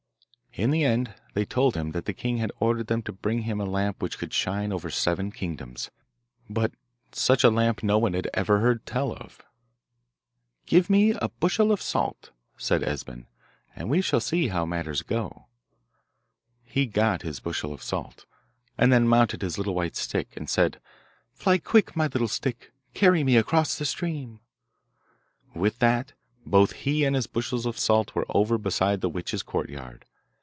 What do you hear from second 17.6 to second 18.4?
of salt,